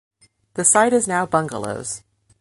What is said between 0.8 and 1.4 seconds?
is now